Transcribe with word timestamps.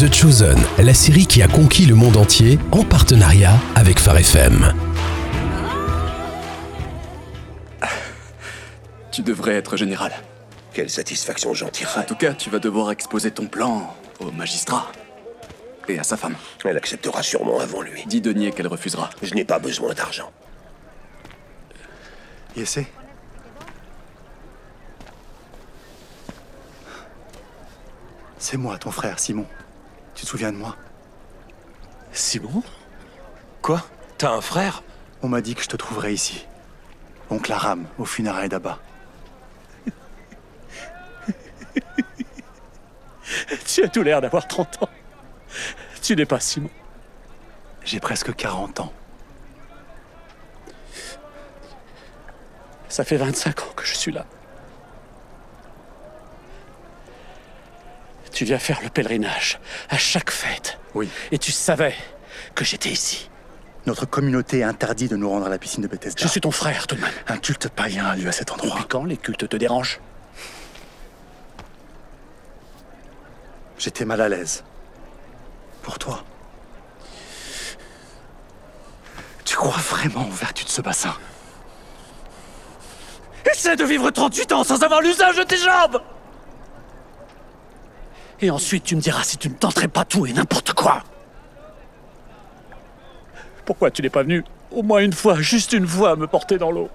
The 0.00 0.10
Chosen, 0.10 0.58
la 0.78 0.94
série 0.94 1.26
qui 1.26 1.42
a 1.42 1.46
conquis 1.46 1.84
le 1.84 1.94
monde 1.94 2.16
entier 2.16 2.58
en 2.72 2.84
partenariat 2.84 3.52
avec 3.74 3.98
Phare 3.98 4.16
FM. 4.16 4.72
Tu 9.12 9.20
devrais 9.20 9.56
être 9.56 9.76
général. 9.76 10.12
Quelle 10.72 10.88
satisfaction 10.88 11.52
j'en 11.52 11.66
En 11.66 11.68
tirerai. 11.68 12.06
tout 12.06 12.14
cas, 12.14 12.32
tu 12.32 12.48
vas 12.48 12.58
devoir 12.60 12.90
exposer 12.92 13.30
ton 13.30 13.44
plan 13.44 13.94
au 14.20 14.30
magistrat 14.30 14.90
et 15.86 15.98
à 15.98 16.02
sa 16.02 16.16
femme. 16.16 16.36
Elle 16.64 16.78
acceptera 16.78 17.22
sûrement 17.22 17.60
avant 17.60 17.82
lui. 17.82 18.02
Dis 18.06 18.22
deniers 18.22 18.52
qu'elle 18.52 18.68
refusera. 18.68 19.10
Je 19.22 19.34
n'ai 19.34 19.44
pas 19.44 19.58
besoin 19.58 19.92
d'argent. 19.92 20.32
Yessé 22.56 22.86
C'est 28.38 28.56
moi, 28.56 28.78
ton 28.78 28.90
frère, 28.90 29.18
Simon. 29.18 29.44
Tu 30.20 30.26
te 30.26 30.30
souviens 30.32 30.52
de 30.52 30.58
moi 30.58 30.76
Simon 32.12 32.62
Quoi 33.62 33.82
T'as 34.18 34.32
un 34.32 34.42
frère 34.42 34.82
On 35.22 35.28
m'a 35.28 35.40
dit 35.40 35.54
que 35.54 35.62
je 35.62 35.68
te 35.68 35.76
trouverais 35.78 36.12
ici. 36.12 36.46
Oncle 37.30 37.50
Aram, 37.50 37.86
au 37.96 38.04
funérailles 38.04 38.50
d'Abba. 38.50 38.80
Tu 43.64 43.82
as 43.82 43.88
tout 43.88 44.02
l'air 44.02 44.20
d'avoir 44.20 44.46
30 44.46 44.82
ans. 44.82 44.90
Tu 46.02 46.14
n'es 46.14 46.26
pas 46.26 46.38
Simon. 46.38 46.68
J'ai 47.82 47.98
presque 47.98 48.36
40 48.36 48.80
ans. 48.80 48.92
Ça 52.90 53.04
fait 53.04 53.16
25 53.16 53.62
ans 53.62 53.72
que 53.74 53.86
je 53.86 53.94
suis 53.94 54.12
là. 54.12 54.26
Tu 58.40 58.46
viens 58.46 58.58
faire 58.58 58.80
le 58.82 58.88
pèlerinage 58.88 59.60
à 59.90 59.98
chaque 59.98 60.30
fête. 60.30 60.78
Oui. 60.94 61.10
Et 61.30 61.36
tu 61.36 61.52
savais 61.52 61.94
que 62.54 62.64
j'étais 62.64 62.88
ici. 62.88 63.28
Notre 63.84 64.06
communauté 64.06 64.64
interdit 64.64 65.08
de 65.08 65.16
nous 65.16 65.28
rendre 65.28 65.44
à 65.44 65.50
la 65.50 65.58
piscine 65.58 65.82
de 65.82 65.88
Bethesda. 65.88 66.22
Je 66.22 66.26
suis 66.26 66.40
ton 66.40 66.50
frère 66.50 66.86
tout 66.86 66.94
de 66.94 67.02
même. 67.02 67.12
Un 67.28 67.36
culte 67.36 67.68
païen 67.68 68.06
a 68.06 68.16
lieu 68.16 68.26
à 68.28 68.32
cet 68.32 68.50
endroit. 68.50 68.70
Depuis 68.70 68.84
quand 68.88 69.04
les 69.04 69.18
cultes 69.18 69.46
te 69.46 69.56
dérangent? 69.58 70.00
J'étais 73.76 74.06
mal 74.06 74.22
à 74.22 74.30
l'aise. 74.30 74.64
Pour 75.82 75.98
toi. 75.98 76.24
Tu 79.44 79.54
crois 79.54 79.76
vraiment 79.76 80.26
aux 80.26 80.32
vertus 80.32 80.64
de 80.64 80.70
ce 80.70 80.80
bassin? 80.80 81.14
Essaie 83.44 83.76
de 83.76 83.84
vivre 83.84 84.10
38 84.10 84.52
ans 84.52 84.64
sans 84.64 84.82
avoir 84.82 85.02
l'usage 85.02 85.36
de 85.36 85.42
tes 85.42 85.58
jambes 85.58 86.00
Et 88.42 88.50
ensuite 88.50 88.84
tu 88.84 88.96
me 88.96 89.00
diras 89.00 89.22
si 89.22 89.36
tu 89.36 89.48
ne 89.48 89.54
tenterais 89.54 89.88
pas 89.88 90.04
tout 90.04 90.26
et 90.26 90.32
n'importe 90.32 90.72
quoi. 90.72 91.02
Pourquoi 93.64 93.90
tu 93.90 94.02
n'es 94.02 94.10
pas 94.10 94.22
venu 94.22 94.44
au 94.70 94.82
moins 94.82 95.00
une 95.00 95.12
fois, 95.12 95.40
juste 95.40 95.72
une 95.72 95.86
fois, 95.86 96.16
me 96.16 96.26
porter 96.26 96.58
dans 96.58 96.70
l'eau? 96.70 96.88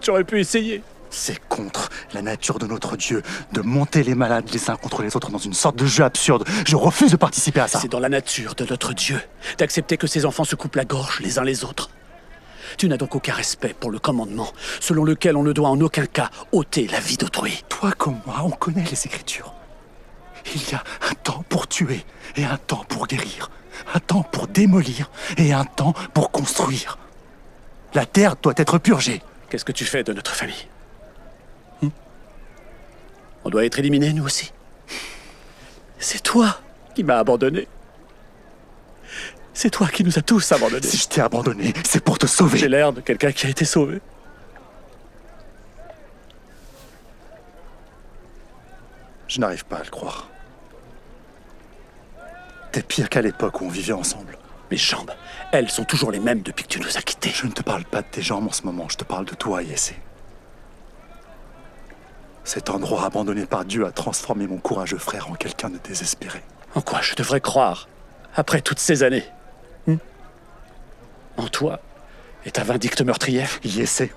Tu 0.00 0.10
aurais 0.10 0.24
pu 0.24 0.40
essayer. 0.40 0.82
C'est 1.10 1.38
contre 1.48 1.88
la 2.14 2.22
nature 2.22 2.58
de 2.58 2.66
notre 2.66 2.96
Dieu 2.96 3.22
de 3.52 3.60
monter 3.60 4.02
les 4.02 4.14
malades 4.14 4.48
les 4.52 4.70
uns 4.70 4.76
contre 4.76 5.02
les 5.02 5.16
autres 5.16 5.30
dans 5.30 5.38
une 5.38 5.54
sorte 5.54 5.76
de 5.76 5.86
jeu 5.86 6.04
absurde. 6.04 6.44
Je 6.66 6.76
refuse 6.76 7.12
de 7.12 7.16
participer 7.16 7.60
à 7.60 7.68
ça. 7.68 7.78
C'est 7.80 7.90
dans 7.90 8.00
la 8.00 8.08
nature 8.08 8.54
de 8.54 8.66
notre 8.68 8.92
Dieu 8.92 9.20
d'accepter 9.58 9.96
que 9.96 10.06
ses 10.06 10.26
enfants 10.26 10.44
se 10.44 10.56
coupent 10.56 10.76
la 10.76 10.84
gorge 10.84 11.20
les 11.20 11.38
uns 11.38 11.44
les 11.44 11.64
autres. 11.64 11.90
Tu 12.76 12.88
n'as 12.88 12.96
donc 12.96 13.14
aucun 13.14 13.32
respect 13.32 13.74
pour 13.78 13.90
le 13.90 13.98
commandement 13.98 14.48
selon 14.80 15.04
lequel 15.04 15.36
on 15.36 15.42
ne 15.42 15.52
doit 15.52 15.68
en 15.68 15.80
aucun 15.80 16.06
cas 16.06 16.30
ôter 16.52 16.88
la 16.88 17.00
vie 17.00 17.16
d'autrui. 17.16 17.62
Toi 17.68 17.92
comme 17.92 18.18
moi, 18.26 18.40
on 18.42 18.50
connaît 18.50 18.84
les 18.84 19.06
Écritures. 19.06 19.54
Il 20.54 20.70
y 20.70 20.74
a 20.74 20.82
un 21.10 21.14
temps 21.14 21.44
pour 21.48 21.66
tuer 21.66 22.04
et 22.36 22.44
un 22.44 22.56
temps 22.56 22.84
pour 22.88 23.06
guérir. 23.06 23.50
Un 23.94 24.00
temps 24.00 24.22
pour 24.22 24.46
démolir 24.46 25.10
et 25.36 25.52
un 25.52 25.64
temps 25.64 25.92
pour 26.14 26.30
construire. 26.30 26.98
La 27.94 28.06
terre 28.06 28.36
doit 28.36 28.54
être 28.56 28.78
purgée. 28.78 29.22
Qu'est-ce 29.48 29.64
que 29.64 29.72
tu 29.72 29.84
fais 29.84 30.02
de 30.02 30.12
notre 30.12 30.34
famille? 30.34 30.68
Hmm? 31.82 31.88
On 33.44 33.50
doit 33.50 33.64
être 33.64 33.78
éliminés, 33.78 34.12
nous 34.12 34.24
aussi. 34.24 34.52
C'est 35.98 36.22
toi 36.22 36.58
qui 36.94 37.04
m'as 37.04 37.18
abandonné. 37.18 37.68
C'est 39.54 39.70
toi 39.70 39.88
qui 39.88 40.04
nous 40.04 40.18
as 40.18 40.22
tous 40.22 40.52
abandonnés. 40.52 40.86
Si 40.86 40.98
je 40.98 41.08
t'ai 41.08 41.20
abandonné, 41.22 41.72
c'est 41.84 42.04
pour 42.04 42.18
te 42.18 42.26
sauver. 42.26 42.58
J'ai 42.58 42.68
l'air 42.68 42.92
de 42.92 43.00
quelqu'un 43.00 43.32
qui 43.32 43.46
a 43.46 43.50
été 43.50 43.64
sauvé. 43.64 44.00
Je 49.28 49.40
n'arrive 49.40 49.64
pas 49.64 49.78
à 49.78 49.84
le 49.84 49.90
croire. 49.90 50.28
T'es 52.76 52.82
pire 52.82 53.08
qu'à 53.08 53.22
l'époque 53.22 53.62
où 53.62 53.64
on 53.64 53.70
vivait 53.70 53.94
ensemble. 53.94 54.36
Mes 54.70 54.76
jambes, 54.76 55.10
elles 55.50 55.70
sont 55.70 55.84
toujours 55.84 56.12
les 56.12 56.20
mêmes 56.20 56.42
depuis 56.42 56.64
que 56.64 56.68
tu 56.68 56.78
nous 56.78 56.98
as 56.98 57.00
quittés. 57.00 57.30
Je 57.34 57.46
ne 57.46 57.52
te 57.52 57.62
parle 57.62 57.84
pas 57.84 58.02
de 58.02 58.06
tes 58.06 58.20
jambes 58.20 58.46
en 58.46 58.52
ce 58.52 58.64
moment, 58.64 58.86
je 58.90 58.98
te 58.98 59.04
parle 59.04 59.24
de 59.24 59.34
toi, 59.34 59.62
Yessé. 59.62 59.96
Cet 62.44 62.68
endroit 62.68 63.06
abandonné 63.06 63.46
par 63.46 63.64
Dieu 63.64 63.86
a 63.86 63.92
transformé 63.92 64.46
mon 64.46 64.58
courageux 64.58 64.98
frère 64.98 65.30
en 65.30 65.36
quelqu'un 65.36 65.70
de 65.70 65.78
désespéré. 65.78 66.42
En 66.74 66.82
quoi 66.82 67.00
je 67.00 67.14
devrais 67.14 67.40
croire 67.40 67.88
après 68.34 68.60
toutes 68.60 68.78
ces 68.78 69.02
années 69.02 69.24
Hmm 69.86 69.96
En 71.38 71.48
toi 71.48 71.80
et 72.44 72.50
ta 72.50 72.62
vindicte 72.62 73.00
meurtrière? 73.00 73.58
Yessé. 73.64 74.12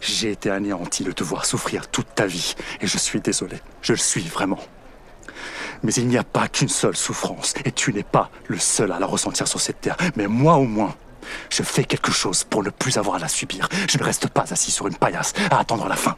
J'ai 0.00 0.30
été 0.30 0.48
anéanti 0.48 1.04
de 1.04 1.12
te 1.12 1.22
voir 1.22 1.44
souffrir 1.44 1.86
toute 1.88 2.14
ta 2.14 2.24
vie, 2.24 2.54
et 2.80 2.86
je 2.86 2.96
suis 2.96 3.20
désolé. 3.20 3.58
Je 3.82 3.92
le 3.92 3.98
suis 3.98 4.22
vraiment. 4.22 4.58
Mais 5.82 5.92
il 5.94 6.06
n'y 6.06 6.16
a 6.16 6.24
pas 6.24 6.48
qu'une 6.48 6.68
seule 6.68 6.96
souffrance, 6.96 7.54
et 7.64 7.72
tu 7.72 7.92
n'es 7.92 8.04
pas 8.04 8.30
le 8.46 8.58
seul 8.58 8.92
à 8.92 8.98
la 8.98 9.06
ressentir 9.06 9.48
sur 9.48 9.60
cette 9.60 9.80
terre. 9.80 9.96
Mais 10.16 10.28
moi 10.28 10.54
au 10.56 10.64
moins, 10.64 10.94
je 11.50 11.62
fais 11.62 11.84
quelque 11.84 12.12
chose 12.12 12.44
pour 12.44 12.62
ne 12.62 12.70
plus 12.70 12.98
avoir 12.98 13.16
à 13.16 13.18
la 13.18 13.28
subir. 13.28 13.68
Je 13.88 13.98
ne 13.98 14.04
reste 14.04 14.28
pas 14.28 14.44
assis 14.50 14.70
sur 14.70 14.86
une 14.86 14.96
paillasse 14.96 15.32
à 15.50 15.58
attendre 15.58 15.88
la 15.88 15.96
fin. 15.96 16.16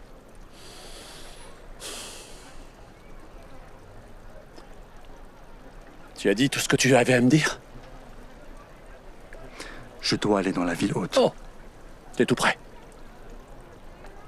Tu 6.18 6.30
as 6.30 6.34
dit 6.34 6.48
tout 6.48 6.58
ce 6.60 6.68
que 6.68 6.76
tu 6.76 6.94
avais 6.96 7.14
à 7.14 7.20
me 7.20 7.28
dire? 7.28 7.60
Je 10.00 10.16
dois 10.16 10.38
aller 10.40 10.52
dans 10.52 10.64
la 10.64 10.74
ville 10.74 10.92
haute. 10.94 11.18
Oh 11.20 11.32
C'est 12.16 12.26
tout 12.26 12.34
près. 12.34 12.58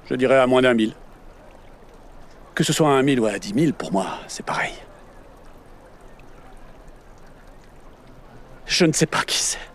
Je 0.08 0.14
dirais 0.14 0.38
à 0.38 0.46
moins 0.46 0.62
d'un 0.62 0.74
mille. 0.74 0.94
Que 2.54 2.64
ce 2.64 2.72
soit 2.72 2.88
à 2.88 2.92
un 2.92 3.02
mille 3.02 3.20
ou 3.20 3.26
à 3.26 3.38
dix 3.38 3.54
mille, 3.54 3.74
pour 3.74 3.92
moi, 3.92 4.18
c'est 4.28 4.44
pareil. 4.44 4.72
Je 8.78 8.84
ne 8.84 8.92
sais 8.92 9.06
pas 9.06 9.22
qui 9.22 9.38
c'est. 9.38 9.70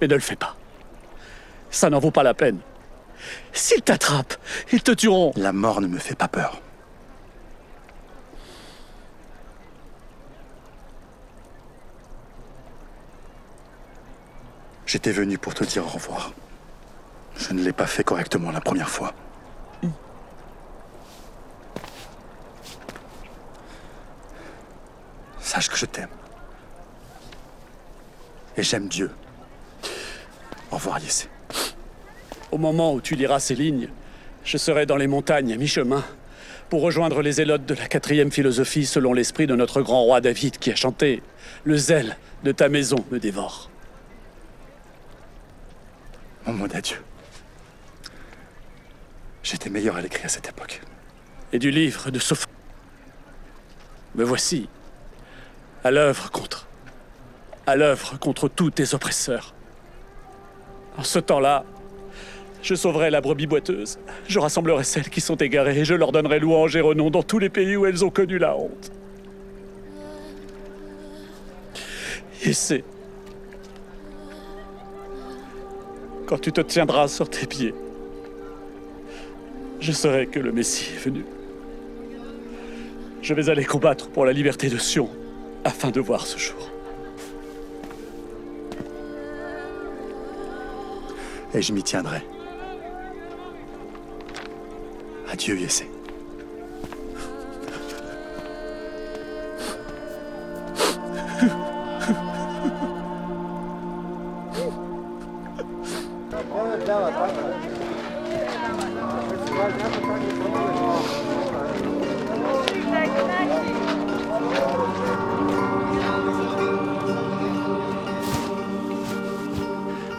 Mais 0.00 0.08
ne 0.08 0.14
le 0.14 0.20
fais 0.20 0.34
pas. 0.34 0.56
Ça 1.70 1.90
n'en 1.90 2.00
vaut 2.00 2.10
pas 2.10 2.24
la 2.24 2.34
peine. 2.34 2.58
S'ils 3.52 3.82
t'attrapent, 3.82 4.34
ils 4.72 4.82
te 4.82 4.90
tueront. 4.90 5.32
La 5.36 5.52
mort 5.52 5.80
ne 5.80 5.86
me 5.86 6.00
fait 6.00 6.16
pas 6.16 6.26
peur. 6.26 6.60
J'étais 14.86 15.12
venu 15.12 15.38
pour 15.38 15.54
te 15.54 15.62
dire 15.62 15.86
au 15.86 15.90
revoir. 15.90 16.32
Je 17.36 17.52
ne 17.52 17.62
l'ai 17.62 17.72
pas 17.72 17.86
fait 17.86 18.02
correctement 18.02 18.50
la 18.50 18.60
première 18.60 18.90
fois. 18.90 19.14
Sache 25.38 25.68
que 25.68 25.76
je 25.76 25.86
t'aime. 25.86 26.08
Et 28.56 28.62
j'aime 28.62 28.88
Dieu. 28.88 29.10
Au 30.70 30.76
revoir, 30.76 30.98
Yessé. 31.00 31.28
Au 32.50 32.58
moment 32.58 32.94
où 32.94 33.00
tu 33.00 33.16
liras 33.16 33.40
ces 33.40 33.54
lignes, 33.54 33.88
je 34.44 34.58
serai 34.58 34.86
dans 34.86 34.96
les 34.96 35.06
montagnes 35.06 35.52
à 35.52 35.56
mi-chemin 35.56 36.04
pour 36.68 36.82
rejoindre 36.82 37.22
les 37.22 37.32
zélotes 37.32 37.66
de 37.66 37.74
la 37.74 37.86
quatrième 37.86 38.30
philosophie 38.30 38.86
selon 38.86 39.12
l'esprit 39.12 39.46
de 39.46 39.54
notre 39.54 39.82
grand 39.82 40.02
roi 40.02 40.20
David 40.20 40.58
qui 40.58 40.70
a 40.70 40.76
chanté 40.76 41.22
Le 41.64 41.76
zèle 41.76 42.16
de 42.42 42.52
ta 42.52 42.68
maison 42.68 43.04
me 43.10 43.18
dévore. 43.18 43.70
Mon 46.46 46.52
mot 46.52 46.68
d'adieu. 46.68 46.98
J'étais 49.42 49.70
meilleur 49.70 49.96
à 49.96 50.00
l'écrit 50.00 50.24
à 50.24 50.28
cette 50.28 50.48
époque. 50.48 50.80
Et 51.52 51.58
du 51.58 51.70
livre 51.70 52.10
de 52.10 52.18
Sophie. 52.18 52.46
Me 54.14 54.24
voici, 54.24 54.68
à 55.82 55.90
l'œuvre 55.90 56.30
contre. 56.30 56.66
À 57.66 57.76
l'œuvre 57.76 58.18
contre 58.18 58.48
tous 58.48 58.70
tes 58.70 58.94
oppresseurs. 58.94 59.54
En 60.96 61.02
ce 61.02 61.18
temps-là, 61.18 61.64
je 62.62 62.74
sauverai 62.74 63.10
la 63.10 63.20
brebis 63.20 63.46
boiteuse, 63.46 63.98
je 64.26 64.38
rassemblerai 64.38 64.84
celles 64.84 65.10
qui 65.10 65.20
sont 65.20 65.36
égarées 65.36 65.80
et 65.80 65.84
je 65.84 65.94
leur 65.94 66.12
donnerai 66.12 66.38
louange 66.38 66.76
et 66.76 66.80
renom 66.80 67.10
dans 67.10 67.22
tous 67.22 67.38
les 67.38 67.50
pays 67.50 67.76
où 67.76 67.84
elles 67.84 68.04
ont 68.04 68.10
connu 68.10 68.38
la 68.38 68.56
honte. 68.56 68.90
Et 72.42 72.52
c'est 72.52 72.84
quand 76.26 76.38
tu 76.38 76.52
te 76.52 76.60
tiendras 76.60 77.08
sur 77.08 77.28
tes 77.28 77.46
pieds, 77.46 77.74
je 79.80 79.92
saurai 79.92 80.26
que 80.26 80.40
le 80.40 80.52
Messie 80.52 80.90
est 80.94 80.98
venu. 80.98 81.24
Je 83.20 83.34
vais 83.34 83.50
aller 83.50 83.64
combattre 83.64 84.08
pour 84.08 84.24
la 84.24 84.32
liberté 84.32 84.68
de 84.68 84.78
Sion 84.78 85.10
afin 85.64 85.90
de 85.90 86.00
voir 86.00 86.26
ce 86.26 86.38
jour. 86.38 86.73
Et 91.56 91.62
je 91.62 91.72
m'y 91.72 91.84
tiendrai. 91.84 92.20
Adieu, 95.30 95.56
Yessé. 95.56 95.88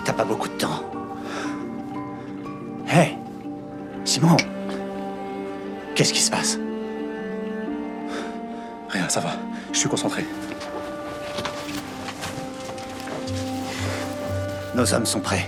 T'as 0.06 0.14
pas 0.14 0.24
beaucoup 0.24 0.48
de 0.48 0.54
temps. 0.54 0.95
Qu'est-ce 5.96 6.12
qui 6.12 6.22
se 6.22 6.30
passe? 6.30 6.60
Rien, 8.90 9.08
ça 9.08 9.22
va. 9.22 9.32
Je 9.72 9.80
suis 9.80 9.88
concentré. 9.88 10.26
Nos 14.76 14.94
hommes 14.94 15.06
sont 15.06 15.22
prêts. 15.22 15.48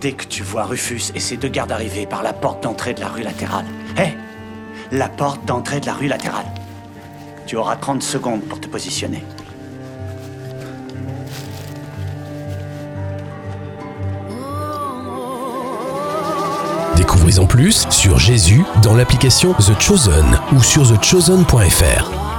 Dès 0.00 0.12
que 0.12 0.24
tu 0.24 0.42
vois 0.42 0.64
Rufus 0.64 1.12
et 1.14 1.20
ses 1.20 1.36
deux 1.36 1.48
gardes 1.48 1.70
arriver 1.70 2.06
par 2.06 2.24
la 2.24 2.32
porte 2.32 2.64
d'entrée 2.64 2.92
de 2.92 3.00
la 3.00 3.06
rue 3.06 3.22
latérale. 3.22 3.66
Hé 3.96 4.16
La 4.90 5.08
porte 5.08 5.44
d'entrée 5.44 5.78
de 5.78 5.86
la 5.86 5.94
rue 5.94 6.08
latérale. 6.08 6.46
Tu 7.46 7.56
auras 7.56 7.76
30 7.76 8.02
secondes 8.02 8.42
pour 8.42 8.60
te 8.60 8.66
positionner. 8.66 9.22
Découvrez 17.02 17.40
en 17.40 17.46
plus 17.46 17.84
sur 17.90 18.20
Jésus 18.20 18.62
dans 18.80 18.94
l'application 18.94 19.54
The 19.54 19.80
Chosen 19.80 20.38
ou 20.52 20.62
sur 20.62 20.86
thechosen.fr. 20.86 22.31